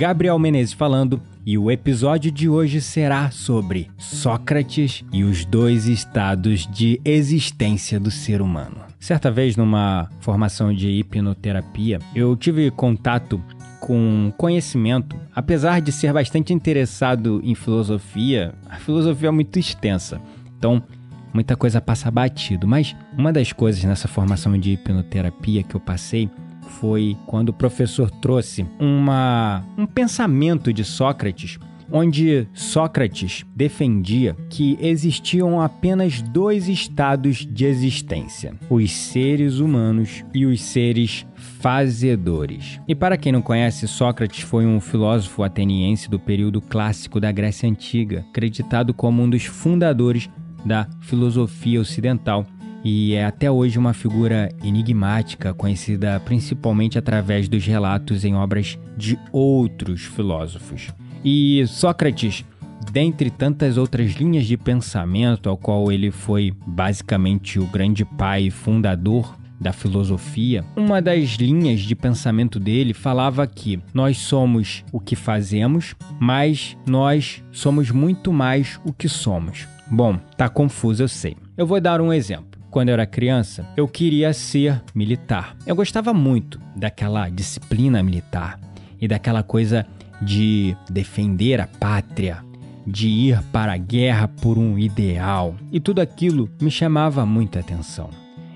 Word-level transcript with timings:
Gabriel 0.00 0.38
Menezes 0.38 0.72
falando, 0.72 1.20
e 1.44 1.58
o 1.58 1.70
episódio 1.70 2.32
de 2.32 2.48
hoje 2.48 2.80
será 2.80 3.30
sobre 3.30 3.90
Sócrates 3.98 5.04
e 5.12 5.22
os 5.24 5.44
dois 5.44 5.84
estados 5.88 6.66
de 6.66 6.98
existência 7.04 8.00
do 8.00 8.10
ser 8.10 8.40
humano. 8.40 8.76
Certa 8.98 9.30
vez, 9.30 9.58
numa 9.58 10.08
formação 10.20 10.72
de 10.72 10.88
hipnoterapia, 10.88 11.98
eu 12.14 12.34
tive 12.34 12.70
contato 12.70 13.44
com 13.78 14.32
conhecimento, 14.38 15.20
apesar 15.34 15.82
de 15.82 15.92
ser 15.92 16.14
bastante 16.14 16.54
interessado 16.54 17.42
em 17.44 17.54
filosofia, 17.54 18.54
a 18.70 18.76
filosofia 18.76 19.28
é 19.28 19.32
muito 19.32 19.58
extensa. 19.58 20.18
Então, 20.56 20.82
muita 21.30 21.54
coisa 21.56 21.78
passa 21.78 22.10
batido, 22.10 22.66
mas 22.66 22.96
uma 23.18 23.30
das 23.30 23.52
coisas 23.52 23.84
nessa 23.84 24.08
formação 24.08 24.58
de 24.58 24.72
hipnoterapia 24.72 25.62
que 25.62 25.74
eu 25.74 25.80
passei 25.80 26.30
foi 26.70 27.16
quando 27.26 27.50
o 27.50 27.52
professor 27.52 28.10
trouxe 28.10 28.66
uma, 28.78 29.64
um 29.76 29.86
pensamento 29.86 30.72
de 30.72 30.84
Sócrates, 30.84 31.58
onde 31.92 32.46
Sócrates 32.54 33.44
defendia 33.54 34.36
que 34.48 34.78
existiam 34.80 35.60
apenas 35.60 36.22
dois 36.22 36.68
estados 36.68 37.44
de 37.44 37.64
existência: 37.64 38.54
os 38.68 38.92
seres 38.92 39.58
humanos 39.58 40.24
e 40.32 40.46
os 40.46 40.62
seres 40.62 41.26
fazedores. 41.34 42.80
E 42.86 42.94
para 42.94 43.16
quem 43.16 43.32
não 43.32 43.42
conhece, 43.42 43.88
Sócrates 43.88 44.42
foi 44.42 44.64
um 44.66 44.80
filósofo 44.80 45.42
ateniense 45.42 46.08
do 46.08 46.18
período 46.18 46.60
clássico 46.60 47.20
da 47.20 47.32
Grécia 47.32 47.68
Antiga, 47.68 48.24
acreditado 48.30 48.94
como 48.94 49.22
um 49.22 49.28
dos 49.28 49.44
fundadores 49.44 50.28
da 50.64 50.86
filosofia 51.00 51.80
ocidental 51.80 52.46
e 52.84 53.14
é 53.14 53.24
até 53.24 53.50
hoje 53.50 53.78
uma 53.78 53.92
figura 53.92 54.48
enigmática, 54.62 55.52
conhecida 55.52 56.20
principalmente 56.20 56.98
através 56.98 57.48
dos 57.48 57.64
relatos 57.66 58.24
em 58.24 58.34
obras 58.34 58.78
de 58.96 59.18
outros 59.32 60.02
filósofos. 60.02 60.88
E 61.24 61.64
Sócrates, 61.66 62.44
dentre 62.90 63.30
tantas 63.30 63.76
outras 63.76 64.12
linhas 64.12 64.46
de 64.46 64.56
pensamento, 64.56 65.48
ao 65.48 65.56
qual 65.56 65.92
ele 65.92 66.10
foi 66.10 66.52
basicamente 66.66 67.58
o 67.58 67.66
grande 67.66 68.04
pai 68.04 68.44
e 68.44 68.50
fundador 68.50 69.38
da 69.60 69.72
filosofia, 69.72 70.64
uma 70.74 71.02
das 71.02 71.32
linhas 71.32 71.80
de 71.80 71.94
pensamento 71.94 72.58
dele 72.58 72.94
falava 72.94 73.46
que 73.46 73.78
nós 73.92 74.16
somos 74.16 74.82
o 74.90 74.98
que 74.98 75.14
fazemos, 75.14 75.94
mas 76.18 76.78
nós 76.88 77.44
somos 77.52 77.90
muito 77.90 78.32
mais 78.32 78.80
o 78.86 78.92
que 78.92 79.06
somos. 79.06 79.68
Bom, 79.90 80.16
tá 80.36 80.48
confuso, 80.48 81.02
eu 81.02 81.08
sei. 81.08 81.36
Eu 81.58 81.66
vou 81.66 81.80
dar 81.80 82.00
um 82.00 82.10
exemplo. 82.10 82.49
Quando 82.70 82.90
eu 82.90 82.92
era 82.92 83.04
criança, 83.04 83.66
eu 83.76 83.88
queria 83.88 84.32
ser 84.32 84.80
militar. 84.94 85.56
Eu 85.66 85.74
gostava 85.74 86.14
muito 86.14 86.60
daquela 86.76 87.28
disciplina 87.28 88.00
militar 88.00 88.60
e 89.00 89.08
daquela 89.08 89.42
coisa 89.42 89.84
de 90.22 90.76
defender 90.88 91.60
a 91.60 91.66
pátria, 91.66 92.44
de 92.86 93.08
ir 93.08 93.42
para 93.52 93.72
a 93.72 93.76
guerra 93.76 94.28
por 94.28 94.56
um 94.56 94.78
ideal. 94.78 95.56
E 95.72 95.80
tudo 95.80 96.00
aquilo 96.00 96.48
me 96.62 96.70
chamava 96.70 97.26
muita 97.26 97.58
atenção. 97.58 98.10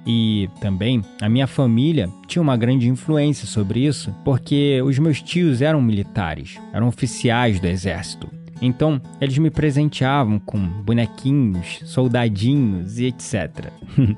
E 0.06 0.48
também 0.60 1.02
a 1.20 1.28
minha 1.28 1.46
família 1.46 2.08
tinha 2.28 2.42
uma 2.42 2.56
grande 2.56 2.88
influência 2.88 3.48
sobre 3.48 3.80
isso, 3.80 4.14
porque 4.24 4.80
os 4.82 4.96
meus 4.98 5.20
tios 5.20 5.60
eram 5.60 5.82
militares, 5.82 6.60
eram 6.72 6.86
oficiais 6.86 7.58
do 7.58 7.66
exército. 7.66 8.28
Então, 8.66 8.98
eles 9.20 9.36
me 9.36 9.50
presenteavam 9.50 10.38
com 10.38 10.58
bonequinhos, 10.58 11.80
soldadinhos 11.84 12.98
e 12.98 13.04
etc. 13.04 13.70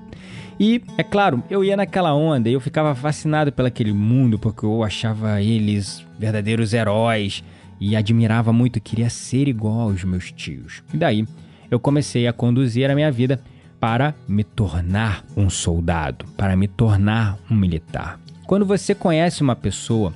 e, 0.58 0.80
é 0.96 1.02
claro, 1.02 1.42
eu 1.50 1.64
ia 1.64 1.76
naquela 1.76 2.14
onda 2.14 2.48
e 2.48 2.52
eu 2.52 2.60
ficava 2.60 2.94
fascinado 2.94 3.50
pelaquele 3.50 3.92
mundo 3.92 4.38
porque 4.38 4.64
eu 4.64 4.84
achava 4.84 5.42
eles 5.42 6.06
verdadeiros 6.16 6.72
heróis 6.72 7.42
e 7.80 7.96
admirava 7.96 8.52
muito, 8.52 8.80
queria 8.80 9.10
ser 9.10 9.48
igual 9.48 9.80
aos 9.80 10.04
meus 10.04 10.30
tios. 10.30 10.80
E 10.94 10.96
daí, 10.96 11.26
eu 11.68 11.80
comecei 11.80 12.28
a 12.28 12.32
conduzir 12.32 12.88
a 12.88 12.94
minha 12.94 13.10
vida 13.10 13.40
para 13.80 14.14
me 14.28 14.44
tornar 14.44 15.24
um 15.36 15.50
soldado, 15.50 16.24
para 16.36 16.54
me 16.54 16.68
tornar 16.68 17.36
um 17.50 17.56
militar. 17.56 18.20
Quando 18.46 18.64
você 18.64 18.94
conhece 18.94 19.42
uma 19.42 19.56
pessoa, 19.56 20.14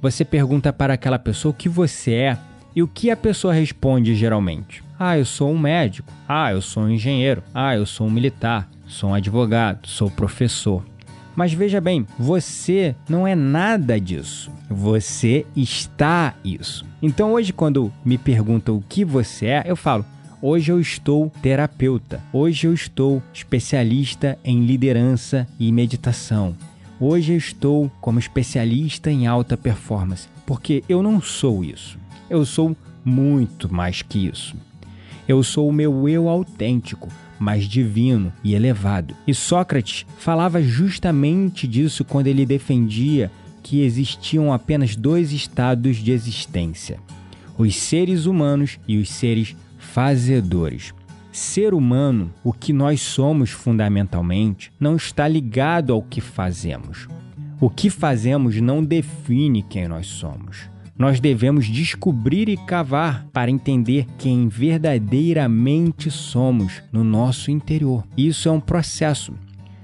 você 0.00 0.24
pergunta 0.24 0.72
para 0.72 0.94
aquela 0.94 1.18
pessoa 1.18 1.50
o 1.50 1.56
que 1.56 1.68
você 1.68 2.12
é 2.14 2.38
e 2.76 2.82
o 2.82 2.86
que 2.86 3.10
a 3.10 3.16
pessoa 3.16 3.54
responde 3.54 4.14
geralmente? 4.14 4.84
Ah, 4.98 5.16
eu 5.16 5.24
sou 5.24 5.50
um 5.50 5.58
médico. 5.58 6.12
Ah, 6.28 6.52
eu 6.52 6.60
sou 6.60 6.82
um 6.82 6.90
engenheiro. 6.90 7.42
Ah, 7.54 7.74
eu 7.74 7.86
sou 7.86 8.06
um 8.06 8.10
militar. 8.10 8.68
Sou 8.86 9.10
um 9.10 9.14
advogado. 9.14 9.88
Sou 9.88 10.10
professor. 10.10 10.84
Mas 11.34 11.54
veja 11.54 11.80
bem, 11.80 12.06
você 12.18 12.94
não 13.08 13.26
é 13.26 13.34
nada 13.34 13.98
disso. 13.98 14.50
Você 14.68 15.46
está 15.56 16.34
isso. 16.44 16.84
Então 17.00 17.32
hoje, 17.32 17.50
quando 17.50 17.90
me 18.04 18.18
perguntam 18.18 18.76
o 18.76 18.84
que 18.86 19.06
você 19.06 19.46
é, 19.46 19.62
eu 19.64 19.76
falo: 19.76 20.04
Hoje 20.42 20.70
eu 20.70 20.78
estou 20.78 21.32
terapeuta. 21.40 22.22
Hoje 22.30 22.66
eu 22.66 22.74
estou 22.74 23.22
especialista 23.32 24.38
em 24.44 24.66
liderança 24.66 25.48
e 25.58 25.72
meditação. 25.72 26.54
Hoje 27.00 27.32
eu 27.32 27.38
estou 27.38 27.90
como 28.02 28.18
especialista 28.18 29.10
em 29.10 29.26
alta 29.26 29.56
performance. 29.56 30.28
Porque 30.44 30.84
eu 30.88 31.02
não 31.02 31.22
sou 31.22 31.64
isso. 31.64 31.98
Eu 32.28 32.44
sou 32.44 32.76
muito 33.04 33.72
mais 33.72 34.02
que 34.02 34.26
isso. 34.26 34.56
Eu 35.28 35.42
sou 35.42 35.68
o 35.68 35.72
meu 35.72 36.08
eu 36.08 36.28
autêntico, 36.28 37.08
mais 37.38 37.64
divino 37.64 38.32
e 38.42 38.54
elevado. 38.54 39.14
E 39.26 39.34
Sócrates 39.34 40.04
falava 40.18 40.60
justamente 40.60 41.68
disso 41.68 42.04
quando 42.04 42.26
ele 42.26 42.44
defendia 42.44 43.30
que 43.62 43.82
existiam 43.82 44.52
apenas 44.52 44.96
dois 44.96 45.32
estados 45.32 45.98
de 45.98 46.10
existência: 46.10 46.98
os 47.56 47.76
seres 47.76 48.26
humanos 48.26 48.78
e 48.88 48.98
os 48.98 49.08
seres 49.08 49.54
fazedores. 49.78 50.92
Ser 51.30 51.74
humano, 51.74 52.32
o 52.42 52.52
que 52.52 52.72
nós 52.72 53.02
somos 53.02 53.50
fundamentalmente, 53.50 54.72
não 54.80 54.96
está 54.96 55.28
ligado 55.28 55.92
ao 55.92 56.02
que 56.02 56.20
fazemos. 56.20 57.06
O 57.60 57.68
que 57.68 57.90
fazemos 57.90 58.58
não 58.60 58.82
define 58.82 59.62
quem 59.62 59.86
nós 59.86 60.06
somos 60.06 60.75
nós 60.98 61.20
devemos 61.20 61.66
descobrir 61.66 62.48
e 62.48 62.56
cavar 62.56 63.26
para 63.32 63.50
entender 63.50 64.06
quem 64.18 64.48
verdadeiramente 64.48 66.10
somos 66.10 66.82
no 66.90 67.04
nosso 67.04 67.50
interior. 67.50 68.04
Isso 68.16 68.48
é 68.48 68.52
um 68.52 68.60
processo, 68.60 69.34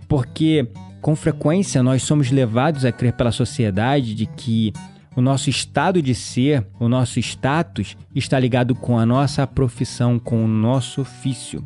porque 0.08 0.66
com 1.00 1.14
frequência 1.14 1.82
nós 1.82 2.02
somos 2.02 2.30
levados 2.30 2.84
a 2.84 2.92
crer 2.92 3.12
pela 3.12 3.32
sociedade 3.32 4.14
de 4.14 4.26
que 4.26 4.72
o 5.14 5.20
nosso 5.20 5.50
estado 5.50 6.00
de 6.00 6.14
ser, 6.14 6.66
o 6.80 6.88
nosso 6.88 7.18
status 7.18 7.96
está 8.14 8.38
ligado 8.38 8.74
com 8.74 8.98
a 8.98 9.04
nossa 9.04 9.46
profissão, 9.46 10.18
com 10.18 10.42
o 10.42 10.48
nosso 10.48 11.02
ofício. 11.02 11.62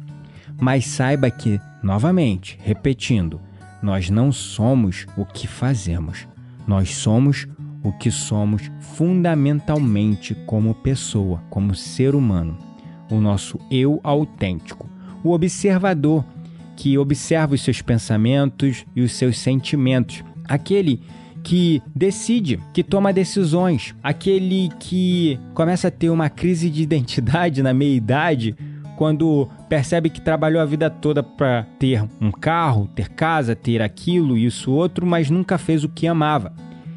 Mas 0.60 0.86
saiba 0.86 1.30
que, 1.30 1.60
novamente, 1.82 2.58
repetindo, 2.62 3.40
nós 3.80 4.10
não 4.10 4.32
somos 4.32 5.06
o 5.16 5.24
que 5.24 5.46
fazemos. 5.46 6.26
Nós 6.66 6.96
somos 6.96 7.46
o 7.86 7.92
que 7.92 8.10
somos 8.10 8.68
fundamentalmente 8.80 10.34
como 10.44 10.74
pessoa, 10.74 11.40
como 11.48 11.72
ser 11.72 12.16
humano, 12.16 12.58
o 13.08 13.20
nosso 13.20 13.60
eu 13.70 14.00
autêntico, 14.02 14.90
o 15.22 15.30
observador 15.30 16.24
que 16.74 16.98
observa 16.98 17.54
os 17.54 17.62
seus 17.62 17.80
pensamentos 17.80 18.84
e 18.94 19.02
os 19.02 19.12
seus 19.12 19.38
sentimentos, 19.38 20.24
aquele 20.48 21.00
que 21.44 21.80
decide, 21.94 22.58
que 22.74 22.82
toma 22.82 23.12
decisões, 23.12 23.94
aquele 24.02 24.68
que 24.80 25.38
começa 25.54 25.86
a 25.86 25.92
ter 25.92 26.10
uma 26.10 26.28
crise 26.28 26.68
de 26.68 26.82
identidade 26.82 27.62
na 27.62 27.72
meia-idade 27.72 28.56
quando 28.96 29.48
percebe 29.68 30.10
que 30.10 30.20
trabalhou 30.20 30.60
a 30.60 30.66
vida 30.66 30.90
toda 30.90 31.22
para 31.22 31.62
ter 31.78 32.02
um 32.20 32.32
carro, 32.32 32.90
ter 32.96 33.10
casa, 33.10 33.54
ter 33.54 33.80
aquilo, 33.80 34.36
isso, 34.36 34.72
outro, 34.72 35.06
mas 35.06 35.30
nunca 35.30 35.56
fez 35.56 35.84
o 35.84 35.88
que 35.88 36.08
amava 36.08 36.52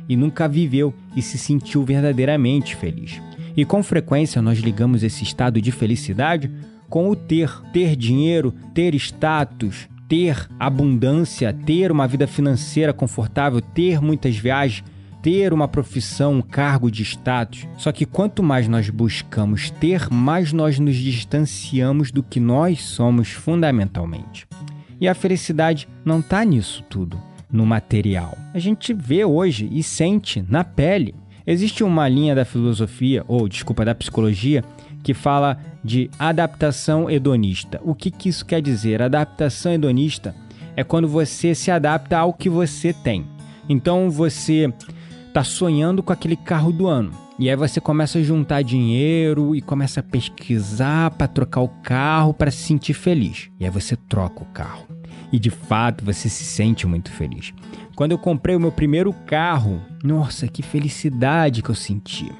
e 0.09 0.17
nunca 0.17 0.47
viveu 0.47 0.93
e 1.15 1.21
se 1.21 1.37
sentiu 1.37 1.85
verdadeiramente 1.85 2.75
feliz. 2.75 3.21
E 3.55 3.63
com 3.63 3.83
frequência 3.83 4.41
nós 4.41 4.57
ligamos 4.57 5.03
esse 5.03 5.23
estado 5.23 5.61
de 5.61 5.71
felicidade 5.71 6.51
com 6.89 7.07
o 7.09 7.15
ter, 7.15 7.61
ter 7.71 7.95
dinheiro, 7.95 8.53
ter 8.73 8.95
status, 8.95 9.87
ter 10.07 10.49
abundância, 10.59 11.53
ter 11.53 11.91
uma 11.91 12.07
vida 12.07 12.25
financeira 12.25 12.91
confortável, 12.91 13.61
ter 13.61 14.01
muitas 14.01 14.35
viagens, 14.35 14.83
ter 15.21 15.53
uma 15.53 15.67
profissão, 15.67 16.35
um 16.35 16.41
cargo 16.41 16.89
de 16.89 17.03
status. 17.03 17.67
Só 17.77 17.91
que 17.91 18.05
quanto 18.05 18.41
mais 18.41 18.67
nós 18.67 18.89
buscamos 18.89 19.69
ter, 19.69 20.09
mais 20.09 20.51
nós 20.51 20.79
nos 20.79 20.95
distanciamos 20.95 22.11
do 22.11 22.23
que 22.23 22.39
nós 22.39 22.83
somos 22.83 23.29
fundamentalmente. 23.29 24.47
E 24.99 25.07
a 25.07 25.13
felicidade 25.13 25.87
não 26.03 26.19
está 26.19 26.43
nisso 26.43 26.83
tudo, 26.89 27.21
no 27.51 27.65
material. 27.65 28.37
A 28.53 28.59
gente 28.59 28.93
vê 28.93 29.25
hoje 29.25 29.67
e 29.71 29.81
sente 29.81 30.43
na 30.47 30.63
pele. 30.63 31.15
Existe 31.45 31.83
uma 31.83 32.07
linha 32.07 32.35
da 32.35 32.45
filosofia, 32.45 33.23
ou 33.27 33.47
desculpa, 33.47 33.83
da 33.83 33.95
psicologia, 33.95 34.63
que 35.03 35.13
fala 35.13 35.57
de 35.83 36.09
adaptação 36.19 37.09
hedonista. 37.09 37.79
O 37.83 37.95
que, 37.95 38.11
que 38.11 38.29
isso 38.29 38.45
quer 38.45 38.61
dizer? 38.61 39.01
Adaptação 39.01 39.73
hedonista 39.73 40.35
é 40.75 40.83
quando 40.83 41.07
você 41.07 41.55
se 41.55 41.71
adapta 41.71 42.17
ao 42.17 42.33
que 42.33 42.49
você 42.49 42.93
tem. 42.93 43.25
Então 43.67 44.09
você 44.09 44.71
está 45.27 45.43
sonhando 45.43 46.03
com 46.03 46.13
aquele 46.13 46.35
carro 46.35 46.71
do 46.71 46.87
ano. 46.87 47.11
E 47.37 47.49
aí 47.49 47.55
você 47.55 47.79
começa 47.79 48.19
a 48.19 48.23
juntar 48.23 48.61
dinheiro 48.61 49.55
e 49.55 49.61
começa 49.61 50.01
a 50.01 50.03
pesquisar 50.03 51.11
para 51.11 51.27
trocar 51.27 51.61
o 51.61 51.69
carro 51.69 52.33
para 52.33 52.51
se 52.51 52.63
sentir 52.63 52.93
feliz. 52.93 53.49
E 53.59 53.63
aí 53.63 53.71
você 53.71 53.95
troca 53.95 54.43
o 54.43 54.45
carro. 54.47 54.98
E 55.31 55.39
de 55.39 55.49
fato 55.49 56.03
você 56.03 56.27
se 56.27 56.43
sente 56.43 56.87
muito 56.87 57.11
feliz. 57.11 57.53
Quando 57.95 58.11
eu 58.11 58.17
comprei 58.17 58.55
o 58.55 58.59
meu 58.59 58.71
primeiro 58.71 59.13
carro, 59.13 59.81
nossa, 60.03 60.47
que 60.47 60.61
felicidade 60.61 61.61
que 61.61 61.69
eu 61.69 61.75
senti. 61.75 62.31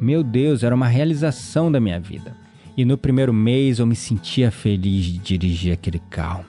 Meu 0.00 0.22
Deus, 0.22 0.62
era 0.62 0.74
uma 0.74 0.88
realização 0.88 1.70
da 1.70 1.78
minha 1.78 2.00
vida. 2.00 2.36
E 2.76 2.84
no 2.84 2.98
primeiro 2.98 3.32
mês 3.32 3.78
eu 3.78 3.86
me 3.86 3.94
sentia 3.94 4.50
feliz 4.50 5.04
de 5.04 5.18
dirigir 5.18 5.72
aquele 5.72 6.00
carro. 6.10 6.44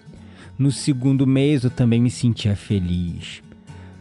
No 0.58 0.72
segundo 0.72 1.28
mês 1.28 1.64
eu 1.64 1.70
também 1.70 2.02
me 2.02 2.10
sentia 2.10 2.56
feliz. 2.56 3.44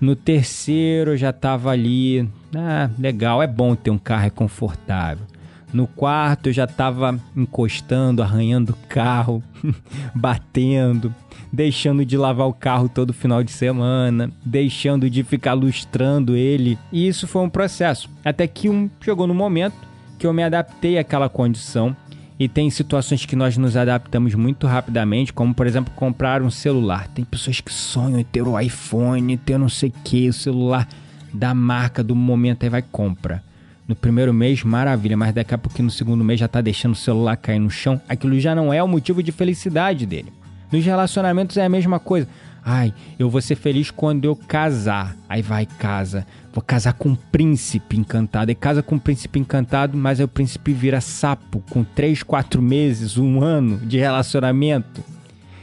No 0.01 0.17
terceiro 0.17 1.13
eu 1.13 1.17
já 1.17 1.31
estava 1.31 1.71
ali, 1.71 2.29
ah, 2.55 2.89
legal, 2.99 3.43
é 3.43 3.47
bom 3.47 3.75
ter 3.75 3.91
um 3.91 3.99
carro, 3.99 4.27
é 4.27 4.31
confortável. 4.31 5.27
No 5.73 5.87
quarto 5.87 6.49
eu 6.49 6.53
já 6.53 6.65
estava 6.65 7.19
encostando, 7.37 8.23
arranhando 8.23 8.73
o 8.73 8.89
carro, 8.89 9.43
batendo, 10.15 11.13
deixando 11.55 12.05
de 12.05 12.17
lavar 12.17 12.49
o 12.49 12.53
carro 12.53 12.89
todo 12.89 13.13
final 13.13 13.45
de 13.45 13.53
semana, 13.53 14.31
deixando 14.45 15.09
de 15.09 15.23
ficar 15.23 15.53
lustrando 15.53 16.35
ele. 16.35 16.77
E 16.91 17.07
isso 17.07 17.29
foi 17.29 17.43
um 17.43 17.49
processo. 17.49 18.11
Até 18.25 18.47
que 18.49 18.69
um, 18.69 18.91
chegou 19.01 19.27
no 19.27 19.35
momento 19.35 19.77
que 20.19 20.27
eu 20.27 20.33
me 20.33 20.43
adaptei 20.43 20.99
àquela 20.99 21.29
condição 21.29 21.97
e 22.41 22.49
tem 22.49 22.69
situações 22.71 23.25
que 23.25 23.37
nós 23.37 23.57
nos 23.57 23.77
adaptamos 23.77 24.35
muito 24.35 24.67
rapidamente, 24.67 25.33
como 25.33 25.55
por 25.55 25.67
exemplo 25.67 25.95
comprar 25.95 26.43
um 26.43 26.51
celular. 26.51 27.07
Tem 27.09 27.25
pessoas 27.25 27.61
que 27.61 27.73
sonham 27.73 28.19
em 28.19 28.25
ter 28.25 28.43
o 28.43 28.59
iPhone, 28.59 29.37
ter 29.37 29.57
não 29.57 29.69
sei 29.69 29.91
o 29.91 29.93
que, 30.03 30.29
o 30.29 30.33
celular 30.33 30.89
da 31.33 31.55
marca 31.55 32.03
do 32.03 32.17
momento, 32.17 32.65
aí 32.65 32.69
vai 32.69 32.83
compra. 32.83 33.43
No 33.87 33.95
primeiro 33.95 34.35
mês, 34.35 34.65
maravilha, 34.65 35.17
mas 35.17 35.33
daqui 35.33 35.55
a 35.55 35.59
pouco 35.59 35.81
no 35.83 35.91
segundo 35.91 36.25
mês 36.25 36.41
já 36.41 36.49
tá 36.49 36.61
deixando 36.61 36.95
o 36.95 36.97
celular 36.97 37.37
cair 37.37 37.61
no 37.61 37.71
chão. 37.71 38.01
Aquilo 38.09 38.41
já 38.41 38.55
não 38.57 38.73
é 38.73 38.83
o 38.83 38.89
motivo 38.89 39.23
de 39.23 39.31
felicidade 39.31 40.05
dele. 40.05 40.33
Nos 40.75 40.85
relacionamentos 40.85 41.57
é 41.57 41.65
a 41.65 41.69
mesma 41.69 42.01
coisa. 42.01 42.27
Ai, 42.65 42.93
eu 43.17 43.31
vou 43.31 43.41
ser 43.41 43.55
feliz 43.55 43.93
quando 43.93 44.25
eu 44.25 44.35
casar. 44.35 45.17
Aí 45.29 45.41
vai, 45.41 45.67
casa. 45.67 46.27
Vou 46.53 46.65
casar 46.65 46.95
com 46.95 47.11
um 47.11 47.15
príncipe 47.15 47.97
encantado. 47.97 48.51
E 48.51 48.57
casa 48.57 48.83
com 48.83 48.97
um 48.97 48.99
príncipe 48.99 49.39
encantado, 49.39 49.97
mas 49.97 50.19
aí 50.19 50.25
o 50.25 50.29
príncipe 50.29 50.73
vira 50.73 51.01
sapo 51.01 51.63
com 51.71 51.85
3, 51.85 52.25
4 52.25 52.61
meses, 52.61 53.17
um 53.17 53.41
ano 53.41 53.77
de 53.87 53.99
relacionamento. 53.99 55.01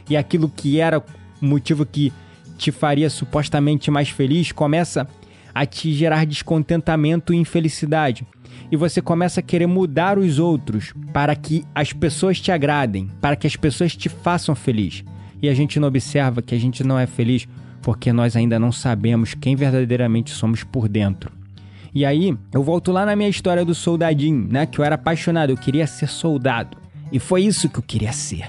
E 0.08 0.16
aquilo 0.16 0.48
que 0.48 0.80
era 0.80 1.00
o 1.00 1.04
motivo 1.42 1.84
que 1.84 2.10
te 2.56 2.72
faria 2.72 3.10
supostamente 3.10 3.90
mais 3.90 4.08
feliz 4.08 4.50
começa 4.50 5.06
a 5.54 5.66
te 5.66 5.92
gerar 5.92 6.24
descontentamento 6.24 7.34
e 7.34 7.36
infelicidade. 7.36 8.26
E 8.70 8.76
você 8.76 9.02
começa 9.02 9.40
a 9.40 9.42
querer 9.42 9.66
mudar 9.66 10.18
os 10.18 10.38
outros 10.38 10.92
para 11.12 11.34
que 11.36 11.64
as 11.74 11.92
pessoas 11.92 12.40
te 12.40 12.50
agradem, 12.50 13.08
para 13.20 13.36
que 13.36 13.46
as 13.46 13.56
pessoas 13.56 13.96
te 13.96 14.08
façam 14.08 14.54
feliz. 14.54 15.04
E 15.42 15.48
a 15.48 15.54
gente 15.54 15.80
não 15.80 15.88
observa 15.88 16.40
que 16.40 16.54
a 16.54 16.58
gente 16.58 16.84
não 16.84 16.98
é 16.98 17.06
feliz 17.06 17.46
porque 17.82 18.12
nós 18.12 18.36
ainda 18.36 18.58
não 18.58 18.70
sabemos 18.70 19.34
quem 19.34 19.56
verdadeiramente 19.56 20.30
somos 20.30 20.62
por 20.62 20.88
dentro. 20.88 21.32
E 21.94 22.06
aí, 22.06 22.34
eu 22.54 22.62
volto 22.62 22.90
lá 22.90 23.04
na 23.04 23.14
minha 23.14 23.28
história 23.28 23.64
do 23.64 23.74
soldadinho, 23.74 24.48
né? 24.50 24.64
Que 24.64 24.78
eu 24.78 24.84
era 24.84 24.94
apaixonado, 24.94 25.50
eu 25.50 25.56
queria 25.56 25.86
ser 25.86 26.08
soldado. 26.08 26.78
E 27.10 27.18
foi 27.18 27.42
isso 27.42 27.68
que 27.68 27.78
eu 27.78 27.82
queria 27.82 28.12
ser. 28.12 28.46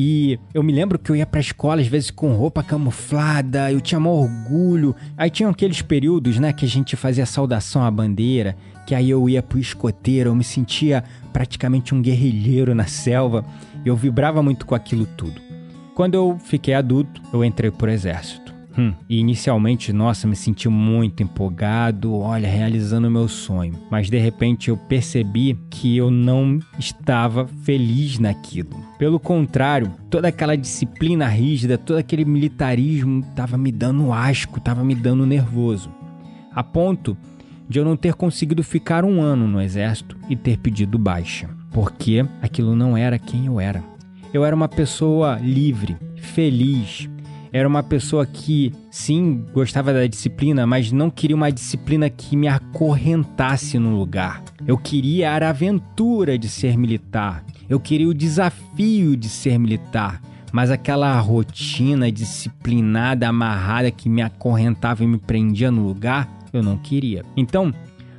E 0.00 0.38
eu 0.54 0.62
me 0.62 0.72
lembro 0.72 0.98
que 0.98 1.10
eu 1.10 1.16
ia 1.16 1.26
pra 1.26 1.40
escola, 1.40 1.80
às 1.80 1.86
vezes, 1.86 2.10
com 2.10 2.32
roupa 2.32 2.62
camuflada, 2.62 3.70
eu 3.70 3.80
tinha 3.80 4.00
maior 4.00 4.22
orgulho. 4.22 4.94
Aí 5.16 5.28
tinham 5.28 5.50
aqueles 5.50 5.82
períodos, 5.82 6.38
né, 6.38 6.52
que 6.52 6.64
a 6.64 6.68
gente 6.68 6.96
fazia 6.96 7.26
saudação 7.26 7.84
à 7.84 7.90
bandeira, 7.90 8.56
que 8.88 8.94
aí 8.94 9.10
eu 9.10 9.28
ia 9.28 9.42
pro 9.42 9.58
escoteiro, 9.58 10.30
eu 10.30 10.34
me 10.34 10.42
sentia 10.42 11.04
praticamente 11.30 11.94
um 11.94 12.00
guerrilheiro 12.00 12.74
na 12.74 12.86
selva. 12.86 13.44
Eu 13.84 13.94
vibrava 13.94 14.42
muito 14.42 14.64
com 14.64 14.74
aquilo 14.74 15.04
tudo. 15.04 15.38
Quando 15.94 16.14
eu 16.14 16.38
fiquei 16.42 16.72
adulto, 16.72 17.20
eu 17.30 17.44
entrei 17.44 17.70
pro 17.70 17.90
exército. 17.90 18.54
Hum, 18.78 18.94
e 19.06 19.18
inicialmente, 19.18 19.92
nossa, 19.92 20.26
me 20.26 20.34
senti 20.34 20.70
muito 20.70 21.22
empolgado, 21.22 22.14
olha, 22.14 22.48
realizando 22.48 23.08
o 23.08 23.10
meu 23.10 23.28
sonho. 23.28 23.74
Mas 23.90 24.08
de 24.08 24.16
repente 24.16 24.70
eu 24.70 24.76
percebi 24.78 25.58
que 25.68 25.94
eu 25.94 26.10
não 26.10 26.58
estava 26.78 27.46
feliz 27.46 28.18
naquilo. 28.18 28.70
Pelo 28.98 29.20
contrário, 29.20 29.92
toda 30.08 30.28
aquela 30.28 30.56
disciplina 30.56 31.26
rígida, 31.26 31.76
todo 31.76 31.98
aquele 31.98 32.24
militarismo 32.24 33.20
estava 33.20 33.58
me 33.58 33.70
dando 33.70 34.14
asco, 34.14 34.56
estava 34.56 34.82
me 34.82 34.94
dando 34.94 35.26
nervoso. 35.26 35.90
A 36.54 36.64
ponto 36.64 37.14
de 37.68 37.78
eu 37.78 37.84
não 37.84 37.96
ter 37.96 38.14
conseguido 38.14 38.62
ficar 38.62 39.04
um 39.04 39.20
ano 39.20 39.46
no 39.46 39.60
exército 39.60 40.16
e 40.28 40.34
ter 40.34 40.58
pedido 40.58 40.98
baixa, 40.98 41.48
porque 41.70 42.24
aquilo 42.40 42.74
não 42.74 42.96
era 42.96 43.18
quem 43.18 43.46
eu 43.46 43.60
era. 43.60 43.82
Eu 44.32 44.44
era 44.44 44.54
uma 44.54 44.68
pessoa 44.68 45.38
livre, 45.42 45.96
feliz, 46.16 47.08
era 47.52 47.66
uma 47.66 47.82
pessoa 47.82 48.26
que, 48.26 48.72
sim, 48.90 49.44
gostava 49.52 49.92
da 49.92 50.06
disciplina, 50.06 50.66
mas 50.66 50.92
não 50.92 51.10
queria 51.10 51.36
uma 51.36 51.50
disciplina 51.50 52.10
que 52.10 52.36
me 52.36 52.46
acorrentasse 52.46 53.78
no 53.78 53.96
lugar. 53.96 54.42
Eu 54.66 54.76
queria 54.76 55.32
a 55.32 55.48
aventura 55.48 56.38
de 56.38 56.48
ser 56.48 56.76
militar. 56.76 57.44
Eu 57.68 57.80
queria 57.80 58.08
o 58.08 58.14
desafio 58.14 59.16
de 59.16 59.28
ser 59.28 59.58
militar. 59.58 60.20
Mas 60.52 60.70
aquela 60.70 61.18
rotina 61.20 62.10
disciplinada, 62.10 63.28
amarrada 63.28 63.90
que 63.90 64.08
me 64.08 64.22
acorrentava 64.22 65.04
e 65.04 65.06
me 65.06 65.18
prendia 65.18 65.70
no 65.70 65.86
lugar, 65.86 66.28
eu 66.52 66.62
não 66.62 66.78
queria. 66.78 67.24
Então, 67.36 67.72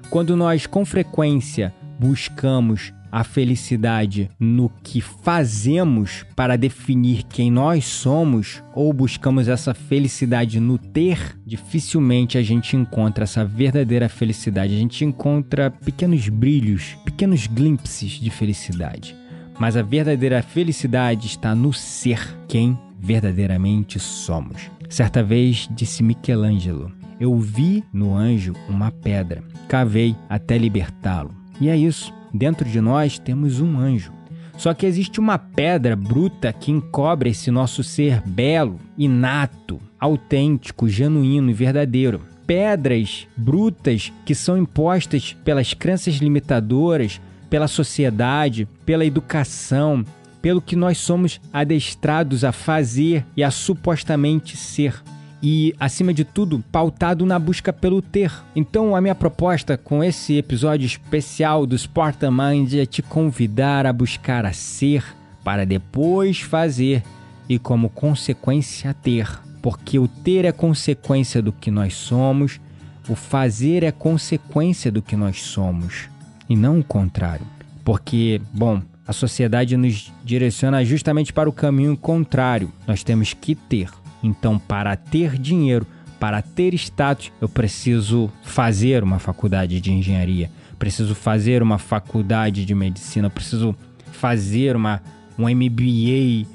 quando 0.09 0.35
nós 0.35 0.65
com 0.65 0.85
frequência 0.85 1.73
buscamos 1.99 2.93
a 3.11 3.23
felicidade 3.23 4.29
no 4.39 4.69
que 4.83 5.01
fazemos 5.01 6.25
para 6.35 6.57
definir 6.57 7.23
quem 7.23 7.49
nós 7.51 7.85
somos 7.85 8.63
ou 8.73 8.93
buscamos 8.93 9.47
essa 9.47 9.73
felicidade 9.73 10.59
no 10.59 10.77
ter, 10.77 11.37
dificilmente 11.45 12.37
a 12.37 12.43
gente 12.43 12.75
encontra 12.75 13.23
essa 13.23 13.43
verdadeira 13.43 14.07
felicidade. 14.07 14.75
A 14.75 14.77
gente 14.77 15.03
encontra 15.03 15.71
pequenos 15.71 16.29
brilhos, 16.29 16.95
pequenos 17.03 17.47
glimpses 17.47 18.11
de 18.11 18.29
felicidade. 18.29 19.15
Mas 19.59 19.75
a 19.75 19.81
verdadeira 19.81 20.41
felicidade 20.41 21.27
está 21.27 21.53
no 21.53 21.73
ser 21.73 22.37
quem 22.47 22.77
verdadeiramente 22.99 23.99
somos. 23.99 24.69
Certa 24.87 25.21
vez 25.21 25.67
disse 25.71 26.01
Michelangelo: 26.01 26.91
Eu 27.19 27.37
vi 27.37 27.83
no 27.91 28.15
anjo 28.15 28.53
uma 28.69 28.91
pedra, 28.91 29.43
cavei 29.67 30.15
até 30.29 30.57
libertá-lo. 30.57 31.35
E 31.59 31.67
é 31.67 31.75
isso. 31.75 32.13
Dentro 32.33 32.67
de 32.67 32.79
nós 32.79 33.19
temos 33.19 33.59
um 33.59 33.77
anjo. 33.77 34.13
Só 34.57 34.73
que 34.73 34.85
existe 34.85 35.19
uma 35.19 35.37
pedra 35.37 35.95
bruta 35.95 36.53
que 36.53 36.71
encobre 36.71 37.29
esse 37.29 37.49
nosso 37.49 37.83
ser 37.83 38.21
belo, 38.25 38.79
inato, 38.97 39.79
autêntico, 39.99 40.87
genuíno 40.87 41.49
e 41.49 41.53
verdadeiro. 41.53 42.21
Pedras 42.45 43.27
brutas 43.37 44.11
que 44.25 44.35
são 44.35 44.57
impostas 44.57 45.35
pelas 45.45 45.73
crenças 45.73 46.15
limitadoras, 46.15 47.21
pela 47.49 47.67
sociedade, 47.67 48.67
pela 48.85 49.05
educação, 49.05 50.03
pelo 50.41 50.61
que 50.61 50.75
nós 50.75 50.97
somos 50.97 51.39
adestrados 51.51 52.43
a 52.43 52.51
fazer 52.51 53.25
e 53.35 53.43
a 53.43 53.51
supostamente 53.51 54.55
ser. 54.55 55.01
E, 55.41 55.73
acima 55.79 56.13
de 56.13 56.23
tudo, 56.23 56.63
pautado 56.71 57.25
na 57.25 57.39
busca 57.39 57.71
pelo 57.71 58.01
ter. 58.01 58.31
Então, 58.55 58.95
a 58.95 59.01
minha 59.01 59.15
proposta 59.15 59.77
com 59.77 60.03
esse 60.03 60.37
episódio 60.37 60.85
especial 60.85 61.65
do 61.65 61.77
Spartan 61.77 62.31
Mind 62.31 62.73
é 62.73 62.85
te 62.85 63.01
convidar 63.01 63.85
a 63.85 63.93
buscar 63.93 64.45
a 64.45 64.53
ser 64.53 65.03
para 65.43 65.65
depois 65.65 66.41
fazer 66.41 67.03
e, 67.47 67.57
como 67.57 67.89
consequência, 67.89 68.93
ter. 68.93 69.27
Porque 69.61 69.97
o 69.97 70.07
ter 70.07 70.45
é 70.45 70.51
consequência 70.51 71.41
do 71.41 71.51
que 71.51 71.71
nós 71.71 71.93
somos, 71.93 72.59
o 73.07 73.15
fazer 73.15 73.83
é 73.83 73.91
consequência 73.91 74.91
do 74.91 75.01
que 75.01 75.15
nós 75.15 75.41
somos, 75.41 76.07
e 76.47 76.55
não 76.55 76.79
o 76.79 76.83
contrário. 76.83 77.45
Porque, 77.83 78.39
bom, 78.53 78.81
a 79.07 79.11
sociedade 79.11 79.75
nos 79.75 80.13
direciona 80.23 80.85
justamente 80.85 81.33
para 81.33 81.49
o 81.49 81.53
caminho 81.53 81.97
contrário. 81.97 82.71
Nós 82.85 83.03
temos 83.03 83.33
que 83.33 83.55
ter. 83.55 83.89
Então, 84.23 84.59
para 84.59 84.95
ter 84.95 85.37
dinheiro, 85.37 85.85
para 86.19 86.41
ter 86.41 86.73
status, 86.73 87.31
eu 87.39 87.47
preciso 87.47 88.29
fazer 88.43 89.03
uma 89.03 89.19
faculdade 89.19 89.79
de 89.79 89.91
engenharia, 89.91 90.51
preciso 90.77 91.15
fazer 91.15 91.63
uma 91.63 91.77
faculdade 91.77 92.65
de 92.65 92.75
medicina, 92.75 93.29
preciso 93.29 93.75
fazer 94.11 94.75
uma, 94.75 95.01
um 95.37 95.43
MBA 95.43 96.45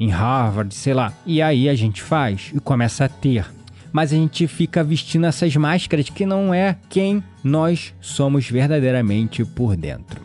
em 0.00 0.08
Harvard, 0.10 0.74
sei 0.74 0.94
lá. 0.94 1.12
E 1.24 1.40
aí 1.40 1.68
a 1.68 1.74
gente 1.74 2.02
faz 2.02 2.50
e 2.54 2.58
começa 2.58 3.04
a 3.04 3.08
ter. 3.08 3.46
Mas 3.92 4.12
a 4.12 4.16
gente 4.16 4.46
fica 4.48 4.82
vestindo 4.82 5.26
essas 5.26 5.54
máscaras 5.54 6.08
que 6.08 6.24
não 6.24 6.52
é 6.52 6.76
quem 6.88 7.22
nós 7.44 7.94
somos 8.00 8.48
verdadeiramente 8.48 9.44
por 9.44 9.76
dentro. 9.76 10.22